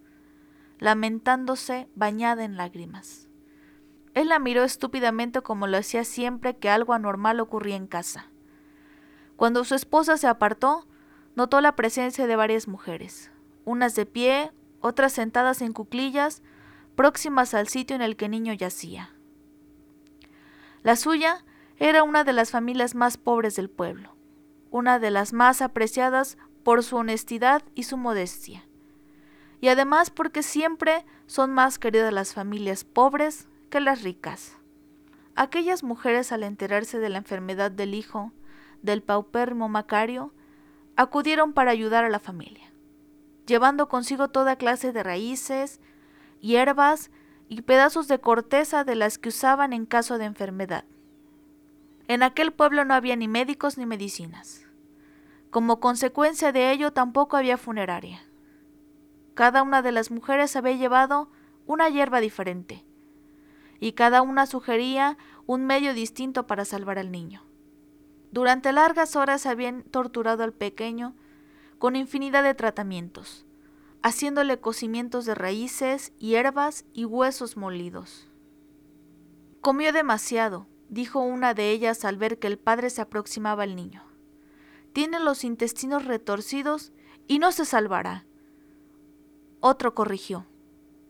lamentándose 0.81 1.87
bañada 1.93 2.43
en 2.43 2.57
lágrimas. 2.57 3.29
Él 4.15 4.29
la 4.29 4.39
miró 4.39 4.63
estúpidamente 4.63 5.41
como 5.41 5.67
lo 5.67 5.77
hacía 5.77 6.03
siempre 6.03 6.57
que 6.57 6.69
algo 6.69 6.93
anormal 6.93 7.39
ocurría 7.39 7.75
en 7.75 7.85
casa. 7.85 8.31
Cuando 9.37 9.63
su 9.63 9.75
esposa 9.75 10.17
se 10.17 10.27
apartó, 10.27 10.87
notó 11.35 11.61
la 11.61 11.75
presencia 11.75 12.25
de 12.25 12.35
varias 12.35 12.67
mujeres, 12.67 13.31
unas 13.65 13.95
de 13.95 14.05
pie, 14.05 14.51
otras 14.79 15.13
sentadas 15.13 15.61
en 15.61 15.73
cuclillas, 15.73 16.41
próximas 16.95 17.53
al 17.53 17.67
sitio 17.67 17.95
en 17.95 18.01
el 18.01 18.15
que 18.15 18.25
el 18.25 18.31
niño 18.31 18.53
yacía. 18.53 19.13
La 20.83 20.95
suya 20.95 21.45
era 21.77 22.03
una 22.03 22.23
de 22.23 22.33
las 22.33 22.51
familias 22.51 22.95
más 22.95 23.17
pobres 23.17 23.55
del 23.55 23.69
pueblo, 23.69 24.15
una 24.69 24.99
de 24.99 25.11
las 25.11 25.33
más 25.33 25.61
apreciadas 25.61 26.37
por 26.63 26.83
su 26.83 26.97
honestidad 26.97 27.63
y 27.75 27.83
su 27.83 27.97
modestia 27.97 28.65
y 29.61 29.67
además 29.69 30.09
porque 30.09 30.43
siempre 30.43 31.05
son 31.27 31.53
más 31.53 31.79
queridas 31.79 32.11
las 32.11 32.33
familias 32.33 32.83
pobres 32.83 33.47
que 33.69 33.79
las 33.79 34.01
ricas. 34.01 34.57
Aquellas 35.35 35.83
mujeres 35.83 36.31
al 36.31 36.43
enterarse 36.43 36.99
de 36.99 37.09
la 37.09 37.19
enfermedad 37.19 37.71
del 37.71 37.93
hijo 37.93 38.33
del 38.81 39.03
paupérrimo 39.03 39.69
Macario, 39.69 40.33
acudieron 40.95 41.53
para 41.53 41.69
ayudar 41.69 42.03
a 42.03 42.09
la 42.09 42.19
familia, 42.19 42.70
llevando 43.45 43.87
consigo 43.87 44.29
toda 44.29 44.55
clase 44.55 44.91
de 44.91 45.03
raíces, 45.03 45.79
hierbas 46.39 47.11
y 47.49 47.61
pedazos 47.61 48.07
de 48.07 48.19
corteza 48.19 48.83
de 48.83 48.95
las 48.95 49.17
que 49.17 49.29
usaban 49.29 49.73
en 49.73 49.85
caso 49.85 50.17
de 50.17 50.25
enfermedad. 50.25 50.85
En 52.07 52.23
aquel 52.23 52.51
pueblo 52.51 52.85
no 52.85 52.93
había 52.93 53.15
ni 53.15 53.27
médicos 53.27 53.77
ni 53.77 53.85
medicinas. 53.85 54.65
Como 55.49 55.79
consecuencia 55.79 56.51
de 56.51 56.71
ello 56.71 56.93
tampoco 56.93 57.37
había 57.37 57.57
funeraria. 57.57 58.23
Cada 59.33 59.63
una 59.63 59.81
de 59.81 59.91
las 59.91 60.11
mujeres 60.11 60.55
había 60.55 60.73
llevado 60.73 61.29
una 61.65 61.89
hierba 61.89 62.19
diferente, 62.19 62.85
y 63.79 63.93
cada 63.93 64.21
una 64.21 64.45
sugería 64.45 65.17
un 65.45 65.65
medio 65.65 65.93
distinto 65.93 66.47
para 66.47 66.65
salvar 66.65 66.99
al 66.99 67.11
niño. 67.11 67.43
Durante 68.31 68.71
largas 68.71 69.15
horas 69.15 69.45
habían 69.45 69.83
torturado 69.83 70.43
al 70.43 70.53
pequeño 70.53 71.15
con 71.81 71.95
infinidad 71.95 72.43
de 72.43 72.53
tratamientos, 72.53 73.43
haciéndole 74.03 74.59
cocimientos 74.59 75.25
de 75.25 75.33
raíces, 75.33 76.13
hierbas 76.19 76.85
y 76.93 77.05
huesos 77.05 77.57
molidos. 77.57 78.27
Comió 79.61 79.91
demasiado, 79.91 80.67
dijo 80.89 81.21
una 81.21 81.55
de 81.55 81.71
ellas 81.71 82.05
al 82.05 82.17
ver 82.17 82.37
que 82.37 82.45
el 82.45 82.59
padre 82.59 82.91
se 82.91 83.01
aproximaba 83.01 83.63
al 83.63 83.75
niño. 83.75 84.03
Tiene 84.93 85.19
los 85.19 85.43
intestinos 85.43 86.05
retorcidos 86.05 86.91
y 87.27 87.39
no 87.39 87.51
se 87.51 87.65
salvará. 87.65 88.27
Otro 89.59 89.95
corrigió. 89.95 90.45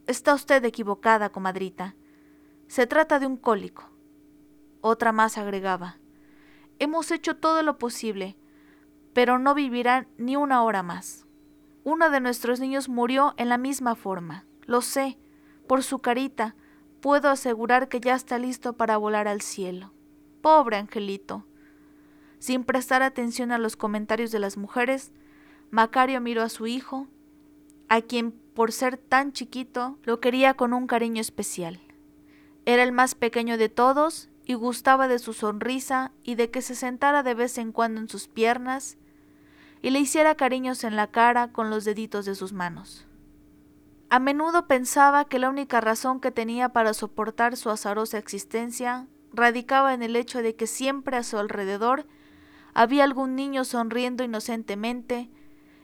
Está 0.07 0.33
usted 0.33 0.63
equivocada, 0.63 1.33
comadrita. 1.33 1.97
Se 2.69 2.87
trata 2.87 3.19
de 3.19 3.27
un 3.27 3.35
cólico. 3.35 3.89
Otra 4.79 5.11
más 5.11 5.37
agregaba. 5.37 5.97
Hemos 6.79 7.11
hecho 7.11 7.35
todo 7.35 7.61
lo 7.61 7.77
posible, 7.77 8.37
pero 9.13 9.39
no 9.39 9.53
vivirá 9.53 10.07
ni 10.17 10.35
una 10.35 10.63
hora 10.63 10.83
más. 10.83 11.25
Uno 11.83 12.09
de 12.09 12.19
nuestros 12.19 12.59
niños 12.59 12.89
murió 12.89 13.33
en 13.37 13.49
la 13.49 13.57
misma 13.57 13.95
forma. 13.95 14.45
Lo 14.65 14.81
sé. 14.81 15.17
Por 15.67 15.83
su 15.83 15.99
carita, 15.99 16.55
puedo 17.01 17.29
asegurar 17.29 17.89
que 17.89 17.99
ya 17.99 18.15
está 18.15 18.37
listo 18.37 18.73
para 18.73 18.97
volar 18.97 19.27
al 19.27 19.41
cielo. 19.41 19.91
Pobre 20.41 20.77
angelito. 20.77 21.45
Sin 22.39 22.63
prestar 22.63 23.03
atención 23.03 23.51
a 23.51 23.57
los 23.57 23.75
comentarios 23.75 24.31
de 24.31 24.39
las 24.39 24.57
mujeres, 24.57 25.11
Macario 25.69 26.19
miró 26.21 26.41
a 26.41 26.49
su 26.49 26.67
hijo, 26.67 27.07
a 27.87 28.01
quien 28.01 28.31
por 28.31 28.71
ser 28.71 28.97
tan 28.97 29.31
chiquito, 29.31 29.97
lo 30.03 30.19
quería 30.19 30.55
con 30.55 30.73
un 30.73 30.87
cariño 30.87 31.21
especial. 31.21 31.79
Era 32.65 32.83
el 32.83 32.91
más 32.91 33.15
pequeño 33.15 33.57
de 33.57 33.69
todos 33.69 34.30
y 34.45 34.53
gustaba 34.53 35.07
de 35.07 35.19
su 35.19 35.33
sonrisa 35.33 36.11
y 36.23 36.35
de 36.35 36.49
que 36.49 36.61
se 36.61 36.75
sentara 36.75 37.23
de 37.23 37.33
vez 37.33 37.57
en 37.57 37.71
cuando 37.71 38.01
en 38.01 38.09
sus 38.09 38.27
piernas 38.27 38.97
y 39.81 39.89
le 39.89 39.99
hiciera 39.99 40.35
cariños 40.35 40.83
en 40.83 40.95
la 40.95 41.07
cara 41.07 41.51
con 41.51 41.69
los 41.69 41.85
deditos 41.85 42.25
de 42.25 42.35
sus 42.35 42.53
manos. 42.53 43.05
A 44.09 44.19
menudo 44.19 44.67
pensaba 44.67 45.25
que 45.25 45.39
la 45.39 45.49
única 45.49 45.79
razón 45.79 46.19
que 46.19 46.31
tenía 46.31 46.69
para 46.69 46.93
soportar 46.93 47.55
su 47.55 47.69
azarosa 47.69 48.17
existencia 48.17 49.07
radicaba 49.33 49.93
en 49.93 50.03
el 50.03 50.15
hecho 50.15 50.41
de 50.41 50.55
que 50.55 50.67
siempre 50.67 51.17
a 51.17 51.23
su 51.23 51.37
alrededor 51.37 52.05
había 52.73 53.03
algún 53.03 53.35
niño 53.35 53.63
sonriendo 53.63 54.23
inocentemente 54.23 55.29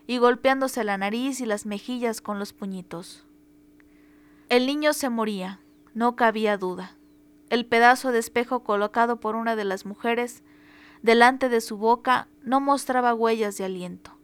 y 0.07 0.17
golpeándose 0.17 0.83
la 0.83 0.97
nariz 0.97 1.41
y 1.41 1.45
las 1.45 1.65
mejillas 1.65 2.21
con 2.21 2.39
los 2.39 2.53
puñitos. 2.53 3.25
El 4.49 4.65
niño 4.65 4.93
se 4.93 5.09
moría, 5.09 5.59
no 5.93 6.15
cabía 6.15 6.57
duda. 6.57 6.97
El 7.49 7.65
pedazo 7.65 8.11
de 8.11 8.19
espejo 8.19 8.63
colocado 8.63 9.19
por 9.19 9.35
una 9.35 9.55
de 9.55 9.63
las 9.63 9.85
mujeres 9.85 10.43
delante 11.01 11.49
de 11.49 11.61
su 11.61 11.77
boca 11.77 12.27
no 12.41 12.59
mostraba 12.59 13.13
huellas 13.13 13.57
de 13.57 13.65
aliento. 13.65 14.17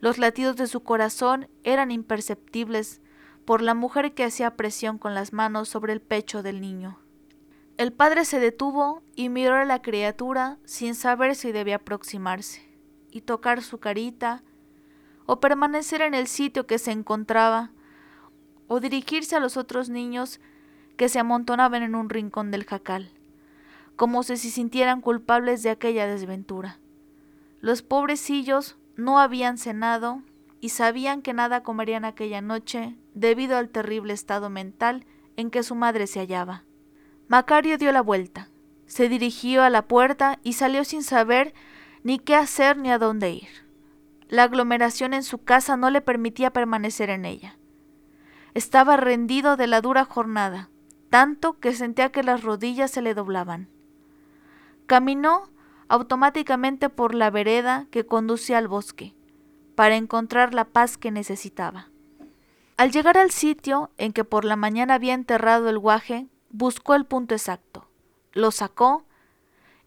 Los 0.00 0.18
latidos 0.18 0.56
de 0.56 0.66
su 0.66 0.82
corazón 0.82 1.48
eran 1.64 1.90
imperceptibles 1.90 3.00
por 3.44 3.62
la 3.62 3.74
mujer 3.74 4.12
que 4.12 4.24
hacía 4.24 4.56
presión 4.56 4.98
con 4.98 5.14
las 5.14 5.32
manos 5.32 5.68
sobre 5.68 5.92
el 5.92 6.00
pecho 6.00 6.42
del 6.42 6.60
niño. 6.60 6.98
El 7.78 7.92
padre 7.92 8.24
se 8.24 8.40
detuvo 8.40 9.02
y 9.14 9.28
miró 9.28 9.54
a 9.54 9.64
la 9.64 9.80
criatura 9.82 10.58
sin 10.64 10.94
saber 10.94 11.34
si 11.34 11.52
debía 11.52 11.76
aproximarse 11.76 12.66
y 13.10 13.22
tocar 13.22 13.62
su 13.62 13.78
carita 13.78 14.42
o 15.26 15.40
permanecer 15.40 16.02
en 16.02 16.14
el 16.14 16.26
sitio 16.26 16.66
que 16.66 16.78
se 16.78 16.92
encontraba, 16.92 17.72
o 18.68 18.80
dirigirse 18.80 19.36
a 19.36 19.40
los 19.40 19.56
otros 19.56 19.88
niños 19.88 20.40
que 20.96 21.08
se 21.08 21.18
amontonaban 21.18 21.82
en 21.82 21.94
un 21.94 22.10
rincón 22.10 22.50
del 22.50 22.64
jacal, 22.64 23.10
como 23.96 24.22
si 24.22 24.36
se 24.36 24.50
sintieran 24.50 25.00
culpables 25.00 25.62
de 25.62 25.70
aquella 25.70 26.06
desventura. 26.06 26.78
Los 27.60 27.82
pobrecillos 27.82 28.76
no 28.96 29.18
habían 29.18 29.58
cenado 29.58 30.22
y 30.60 30.70
sabían 30.70 31.22
que 31.22 31.32
nada 31.32 31.62
comerían 31.62 32.04
aquella 32.04 32.40
noche 32.40 32.96
debido 33.14 33.56
al 33.56 33.68
terrible 33.68 34.12
estado 34.12 34.50
mental 34.50 35.04
en 35.36 35.50
que 35.50 35.62
su 35.62 35.74
madre 35.74 36.06
se 36.06 36.20
hallaba. 36.20 36.64
Macario 37.28 37.76
dio 37.78 37.92
la 37.92 38.02
vuelta, 38.02 38.48
se 38.86 39.08
dirigió 39.08 39.62
a 39.62 39.70
la 39.70 39.82
puerta 39.82 40.38
y 40.42 40.54
salió 40.54 40.84
sin 40.84 41.02
saber 41.02 41.54
ni 42.02 42.18
qué 42.18 42.34
hacer 42.36 42.78
ni 42.78 42.90
a 42.90 42.98
dónde 42.98 43.30
ir. 43.32 43.48
La 44.28 44.44
aglomeración 44.44 45.12
en 45.12 45.22
su 45.22 45.38
casa 45.38 45.76
no 45.76 45.90
le 45.90 46.00
permitía 46.00 46.52
permanecer 46.52 47.10
en 47.10 47.24
ella. 47.24 47.58
Estaba 48.54 48.96
rendido 48.96 49.56
de 49.56 49.66
la 49.66 49.80
dura 49.80 50.04
jornada, 50.04 50.70
tanto 51.10 51.58
que 51.58 51.74
sentía 51.74 52.10
que 52.10 52.22
las 52.22 52.42
rodillas 52.42 52.90
se 52.90 53.02
le 53.02 53.14
doblaban. 53.14 53.68
Caminó 54.86 55.50
automáticamente 55.88 56.88
por 56.88 57.14
la 57.14 57.30
vereda 57.30 57.86
que 57.90 58.06
conducía 58.06 58.58
al 58.58 58.68
bosque, 58.68 59.14
para 59.74 59.96
encontrar 59.96 60.54
la 60.54 60.64
paz 60.64 60.98
que 60.98 61.10
necesitaba. 61.10 61.90
Al 62.76 62.90
llegar 62.90 63.16
al 63.16 63.30
sitio 63.30 63.90
en 63.96 64.12
que 64.12 64.24
por 64.24 64.44
la 64.44 64.56
mañana 64.56 64.94
había 64.94 65.14
enterrado 65.14 65.68
el 65.68 65.78
guaje, 65.78 66.26
buscó 66.50 66.94
el 66.94 67.06
punto 67.06 67.34
exacto, 67.34 67.88
lo 68.32 68.50
sacó 68.50 69.04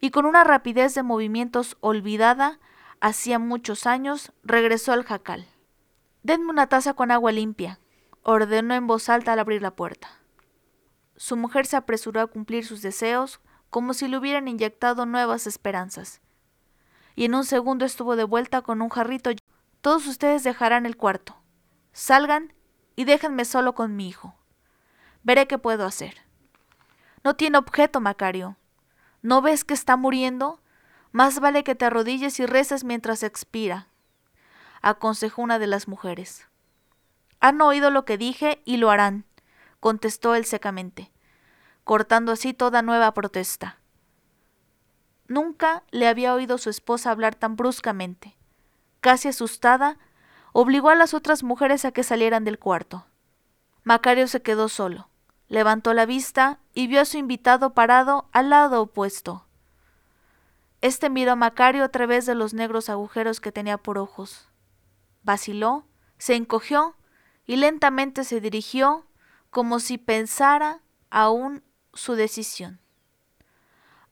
y 0.00 0.10
con 0.10 0.26
una 0.26 0.44
rapidez 0.44 0.94
de 0.94 1.02
movimientos 1.02 1.76
olvidada 1.80 2.58
hacía 3.00 3.38
muchos 3.38 3.86
años, 3.86 4.32
regresó 4.42 4.92
al 4.92 5.04
jacal. 5.04 5.46
Denme 6.22 6.50
una 6.50 6.66
taza 6.66 6.94
con 6.94 7.10
agua 7.10 7.32
limpia, 7.32 7.78
ordenó 8.22 8.74
en 8.74 8.86
voz 8.86 9.08
alta 9.08 9.32
al 9.32 9.38
abrir 9.38 9.62
la 9.62 9.74
puerta. 9.74 10.19
Su 11.20 11.36
mujer 11.36 11.66
se 11.66 11.76
apresuró 11.76 12.22
a 12.22 12.28
cumplir 12.28 12.64
sus 12.64 12.80
deseos 12.80 13.40
como 13.68 13.92
si 13.92 14.08
le 14.08 14.16
hubieran 14.16 14.48
inyectado 14.48 15.04
nuevas 15.04 15.46
esperanzas. 15.46 16.22
Y 17.14 17.26
en 17.26 17.34
un 17.34 17.44
segundo 17.44 17.84
estuvo 17.84 18.16
de 18.16 18.24
vuelta 18.24 18.62
con 18.62 18.80
un 18.80 18.88
jarrito. 18.88 19.30
Todos 19.82 20.06
ustedes 20.06 20.44
dejarán 20.44 20.86
el 20.86 20.96
cuarto. 20.96 21.36
Salgan 21.92 22.54
y 22.96 23.04
déjenme 23.04 23.44
solo 23.44 23.74
con 23.74 23.96
mi 23.96 24.08
hijo. 24.08 24.34
Veré 25.22 25.46
qué 25.46 25.58
puedo 25.58 25.84
hacer. 25.84 26.22
No 27.22 27.36
tiene 27.36 27.58
objeto, 27.58 28.00
Macario. 28.00 28.56
¿No 29.20 29.42
ves 29.42 29.62
que 29.62 29.74
está 29.74 29.98
muriendo? 29.98 30.62
Más 31.12 31.38
vale 31.38 31.64
que 31.64 31.74
te 31.74 31.84
arrodilles 31.84 32.40
y 32.40 32.46
reces 32.46 32.82
mientras 32.82 33.22
expira, 33.24 33.88
aconsejó 34.80 35.42
una 35.42 35.58
de 35.58 35.66
las 35.66 35.86
mujeres. 35.86 36.48
Han 37.40 37.60
oído 37.60 37.90
lo 37.90 38.06
que 38.06 38.16
dije 38.16 38.62
y 38.64 38.78
lo 38.78 38.90
harán, 38.90 39.26
contestó 39.80 40.34
él 40.34 40.44
secamente, 40.44 41.10
cortando 41.84 42.32
así 42.32 42.54
toda 42.54 42.82
nueva 42.82 43.12
protesta. 43.12 43.78
Nunca 45.26 45.82
le 45.90 46.08
había 46.08 46.34
oído 46.34 46.58
su 46.58 46.70
esposa 46.70 47.10
hablar 47.10 47.34
tan 47.34 47.56
bruscamente. 47.56 48.36
Casi 49.00 49.28
asustada, 49.28 49.96
obligó 50.52 50.90
a 50.90 50.94
las 50.94 51.14
otras 51.14 51.42
mujeres 51.42 51.84
a 51.84 51.92
que 51.92 52.02
salieran 52.02 52.44
del 52.44 52.58
cuarto. 52.58 53.06
Macario 53.82 54.28
se 54.28 54.42
quedó 54.42 54.68
solo, 54.68 55.08
levantó 55.48 55.94
la 55.94 56.04
vista 56.04 56.58
y 56.74 56.86
vio 56.86 57.00
a 57.00 57.04
su 57.04 57.16
invitado 57.16 57.74
parado 57.74 58.28
al 58.32 58.50
lado 58.50 58.82
opuesto. 58.82 59.46
Este 60.80 61.10
miró 61.10 61.32
a 61.32 61.36
Macario 61.36 61.84
a 61.84 61.88
través 61.88 62.26
de 62.26 62.34
los 62.34 62.54
negros 62.54 62.88
agujeros 62.88 63.40
que 63.40 63.52
tenía 63.52 63.78
por 63.78 63.98
ojos. 63.98 64.48
Vaciló, 65.22 65.84
se 66.18 66.34
encogió 66.34 66.96
y 67.46 67.56
lentamente 67.56 68.24
se 68.24 68.40
dirigió 68.40 69.06
como 69.50 69.80
si 69.80 69.98
pensara 69.98 70.80
aún 71.10 71.62
su 71.92 72.14
decisión 72.14 72.80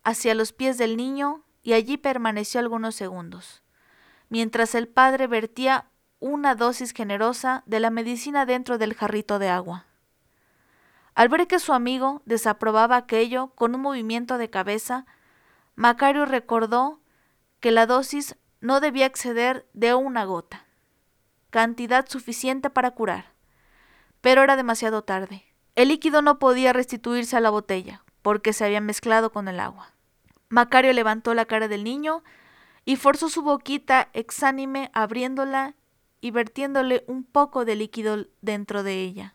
hacia 0.04 0.34
los 0.34 0.52
pies 0.52 0.78
del 0.78 0.96
niño 0.96 1.44
y 1.62 1.74
allí 1.74 1.96
permaneció 1.96 2.60
algunos 2.60 2.94
segundos, 2.94 3.62
mientras 4.28 4.74
el 4.74 4.88
padre 4.88 5.26
vertía 5.26 5.86
una 6.18 6.54
dosis 6.54 6.92
generosa 6.92 7.62
de 7.66 7.80
la 7.80 7.90
medicina 7.90 8.46
dentro 8.46 8.78
del 8.78 8.94
jarrito 8.94 9.38
de 9.38 9.48
agua. 9.48 9.84
Al 11.14 11.28
ver 11.28 11.46
que 11.46 11.58
su 11.58 11.72
amigo 11.72 12.22
desaprobaba 12.24 12.96
aquello 12.96 13.48
con 13.54 13.74
un 13.74 13.82
movimiento 13.82 14.38
de 14.38 14.50
cabeza, 14.50 15.04
Macario 15.74 16.24
recordó 16.24 17.00
que 17.60 17.70
la 17.70 17.86
dosis 17.86 18.36
no 18.60 18.80
debía 18.80 19.06
exceder 19.06 19.68
de 19.72 19.94
una 19.94 20.24
gota 20.24 20.64
cantidad 21.50 22.06
suficiente 22.08 22.70
para 22.70 22.90
curar. 22.90 23.32
Pero 24.28 24.42
era 24.42 24.56
demasiado 24.56 25.04
tarde. 25.04 25.42
El 25.74 25.88
líquido 25.88 26.20
no 26.20 26.38
podía 26.38 26.74
restituirse 26.74 27.34
a 27.38 27.40
la 27.40 27.48
botella, 27.48 28.04
porque 28.20 28.52
se 28.52 28.66
había 28.66 28.82
mezclado 28.82 29.32
con 29.32 29.48
el 29.48 29.58
agua. 29.58 29.94
Macario 30.50 30.92
levantó 30.92 31.32
la 31.32 31.46
cara 31.46 31.66
del 31.66 31.82
niño 31.82 32.22
y 32.84 32.96
forzó 32.96 33.30
su 33.30 33.40
boquita 33.40 34.10
exánime 34.12 34.90
abriéndola 34.92 35.76
y 36.20 36.30
vertiéndole 36.30 37.04
un 37.06 37.24
poco 37.24 37.64
de 37.64 37.76
líquido 37.76 38.26
dentro 38.42 38.82
de 38.82 39.00
ella, 39.00 39.34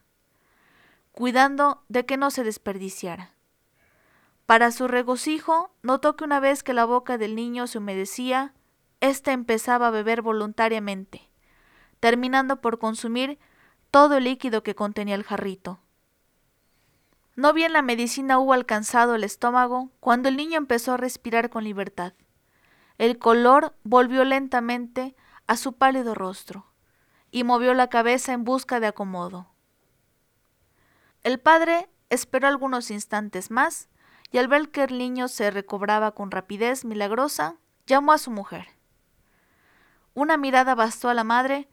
cuidando 1.12 1.84
de 1.90 2.06
que 2.06 2.16
no 2.16 2.30
se 2.30 2.44
desperdiciara. 2.44 3.32
Para 4.46 4.70
su 4.70 4.88
regocijo, 4.88 5.74
notó 5.82 6.16
que 6.16 6.24
una 6.24 6.40
vez 6.40 6.62
que 6.62 6.74
la 6.74 6.86
boca 6.86 7.18
del 7.18 7.34
niño 7.34 7.66
se 7.66 7.80
humedecía, 7.80 8.54
éste 9.02 9.32
empezaba 9.32 9.88
a 9.88 9.90
beber 9.90 10.22
voluntariamente 10.22 11.34
terminando 12.04 12.60
por 12.60 12.80
consumir 12.80 13.40
todo 13.94 14.18
el 14.18 14.24
líquido 14.24 14.64
que 14.64 14.74
contenía 14.74 15.14
el 15.14 15.24
jarrito. 15.24 15.80
No 17.36 17.54
bien 17.54 17.74
la 17.74 17.84
medicina 17.84 18.40
hubo 18.40 18.54
alcanzado 18.54 19.14
el 19.14 19.24
estómago 19.24 19.92
cuando 20.00 20.30
el 20.30 20.36
niño 20.36 20.58
empezó 20.58 20.94
a 20.94 20.98
respirar 20.98 21.52
con 21.52 21.64
libertad. 21.64 22.14
El 22.98 23.20
color 23.20 23.76
volvió 23.84 24.26
lentamente 24.26 25.16
a 25.46 25.58
su 25.58 25.74
pálido 25.74 26.16
rostro 26.16 26.66
y 27.30 27.44
movió 27.44 27.76
la 27.76 27.88
cabeza 27.88 28.34
en 28.34 28.44
busca 28.44 28.80
de 28.80 28.88
acomodo. 28.88 29.52
El 31.22 31.40
padre 31.40 31.88
esperó 32.10 32.48
algunos 32.48 32.90
instantes 32.90 33.52
más 33.52 33.90
y 34.32 34.40
al 34.40 34.48
ver 34.48 34.72
que 34.72 34.86
el 34.86 34.98
niño 34.98 35.28
se 35.28 35.52
recobraba 35.52 36.16
con 36.16 36.32
rapidez 36.32 36.84
milagrosa, 36.84 37.58
llamó 37.86 38.12
a 38.12 38.18
su 38.18 38.32
mujer. 38.32 38.70
Una 40.16 40.36
mirada 40.36 40.74
bastó 40.74 41.10
a 41.10 41.14
la 41.14 41.24
madre 41.24 41.70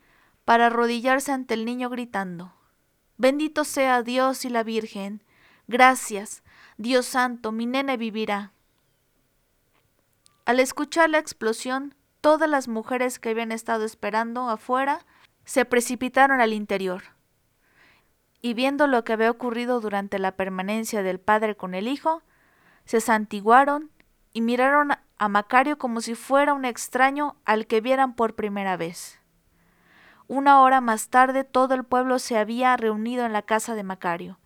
para 0.50 0.66
arrodillarse 0.66 1.30
ante 1.30 1.54
el 1.54 1.64
niño 1.64 1.90
gritando, 1.90 2.52
Bendito 3.18 3.62
sea 3.62 4.02
Dios 4.02 4.44
y 4.44 4.48
la 4.48 4.64
Virgen, 4.64 5.22
gracias, 5.68 6.42
Dios 6.76 7.06
santo, 7.06 7.52
mi 7.52 7.66
nene 7.66 7.96
vivirá. 7.96 8.50
Al 10.46 10.58
escuchar 10.58 11.08
la 11.08 11.18
explosión, 11.18 11.94
todas 12.20 12.50
las 12.50 12.66
mujeres 12.66 13.20
que 13.20 13.28
habían 13.28 13.52
estado 13.52 13.84
esperando 13.84 14.50
afuera 14.50 15.06
se 15.44 15.64
precipitaron 15.64 16.40
al 16.40 16.52
interior. 16.52 17.04
Y 18.42 18.54
viendo 18.54 18.88
lo 18.88 19.04
que 19.04 19.12
había 19.12 19.30
ocurrido 19.30 19.78
durante 19.80 20.18
la 20.18 20.32
permanencia 20.32 21.04
del 21.04 21.20
padre 21.20 21.56
con 21.56 21.76
el 21.76 21.86
hijo, 21.86 22.24
se 22.86 23.00
santiguaron 23.00 23.92
y 24.32 24.40
miraron 24.40 24.94
a 25.16 25.28
Macario 25.28 25.78
como 25.78 26.00
si 26.00 26.16
fuera 26.16 26.54
un 26.54 26.64
extraño 26.64 27.36
al 27.44 27.68
que 27.68 27.80
vieran 27.80 28.16
por 28.16 28.34
primera 28.34 28.76
vez. 28.76 29.19
Una 30.32 30.62
hora 30.62 30.80
más 30.80 31.08
tarde 31.08 31.42
todo 31.42 31.74
el 31.74 31.82
pueblo 31.82 32.20
se 32.20 32.38
había 32.38 32.76
reunido 32.76 33.26
en 33.26 33.32
la 33.32 33.42
casa 33.42 33.74
de 33.74 33.82
Macario, 33.82 34.38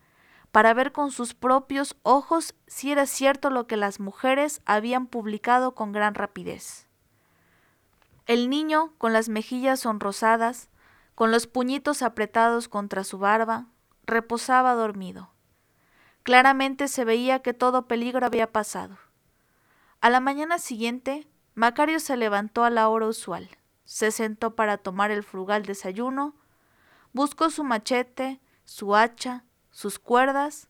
para 0.51 0.73
ver 0.73 0.91
con 0.91 1.11
sus 1.11 1.35
propios 1.35 1.95
ojos 2.01 2.55
si 2.65 2.91
era 2.91 3.05
cierto 3.05 3.51
lo 3.51 3.67
que 3.67 3.77
las 3.77 3.99
mujeres 3.99 4.63
habían 4.65 5.05
publicado 5.05 5.75
con 5.75 5.91
gran 5.91 6.15
rapidez. 6.15 6.87
El 8.25 8.49
niño, 8.49 8.93
con 8.97 9.13
las 9.13 9.29
mejillas 9.29 9.81
sonrosadas, 9.81 10.69
con 11.13 11.29
los 11.29 11.45
puñitos 11.45 12.01
apretados 12.01 12.67
contra 12.67 13.03
su 13.03 13.19
barba, 13.19 13.67
reposaba 14.07 14.73
dormido. 14.73 15.29
Claramente 16.23 16.87
se 16.87 17.05
veía 17.05 17.43
que 17.43 17.53
todo 17.53 17.85
peligro 17.85 18.25
había 18.25 18.51
pasado. 18.51 18.97
A 20.01 20.09
la 20.09 20.19
mañana 20.19 20.57
siguiente, 20.57 21.27
Macario 21.53 21.99
se 21.99 22.17
levantó 22.17 22.63
a 22.63 22.71
la 22.71 22.89
hora 22.89 23.05
usual 23.05 23.47
se 23.85 24.11
sentó 24.11 24.55
para 24.55 24.77
tomar 24.77 25.11
el 25.11 25.23
frugal 25.23 25.63
desayuno, 25.63 26.35
buscó 27.13 27.49
su 27.49 27.63
machete, 27.63 28.41
su 28.65 28.95
hacha, 28.95 29.45
sus 29.71 29.99
cuerdas 29.99 30.67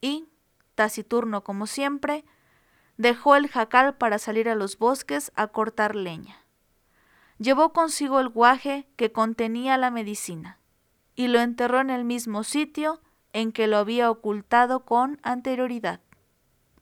y, 0.00 0.28
taciturno 0.74 1.44
como 1.44 1.66
siempre, 1.66 2.24
dejó 2.96 3.36
el 3.36 3.48
jacal 3.48 3.96
para 3.96 4.18
salir 4.18 4.48
a 4.48 4.54
los 4.54 4.78
bosques 4.78 5.32
a 5.34 5.48
cortar 5.48 5.94
leña. 5.94 6.44
Llevó 7.38 7.72
consigo 7.72 8.18
el 8.20 8.28
guaje 8.28 8.88
que 8.96 9.12
contenía 9.12 9.76
la 9.76 9.90
medicina 9.90 10.58
y 11.14 11.28
lo 11.28 11.40
enterró 11.40 11.80
en 11.80 11.90
el 11.90 12.04
mismo 12.04 12.44
sitio 12.44 13.00
en 13.32 13.52
que 13.52 13.66
lo 13.66 13.76
había 13.76 14.10
ocultado 14.10 14.84
con 14.84 15.20
anterioridad. 15.22 16.00